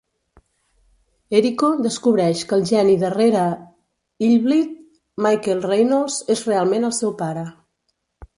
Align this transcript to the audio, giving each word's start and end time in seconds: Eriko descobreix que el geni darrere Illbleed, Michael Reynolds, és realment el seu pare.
Eriko 1.39 1.67
descobreix 1.87 2.41
que 2.51 2.57
el 2.59 2.65
geni 2.69 2.95
darrere 3.03 3.43
Illbleed, 4.29 4.73
Michael 5.27 5.63
Reynolds, 5.69 6.19
és 6.37 6.43
realment 6.51 6.91
el 6.91 6.97
seu 7.03 7.15
pare. 7.23 7.47